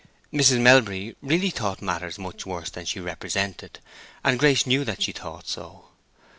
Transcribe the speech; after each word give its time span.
Mrs. 0.33 0.59
Melbury 0.59 1.15
really 1.21 1.51
thought 1.51 1.79
matters 1.79 2.17
much 2.17 2.43
worse 2.43 2.71
than 2.71 2.85
she 2.85 2.99
represented, 2.99 3.77
and 4.23 4.39
Grace 4.39 4.65
knew 4.65 4.83
that 4.83 5.03
she 5.03 5.11
thought 5.11 5.47
so. 5.47 5.89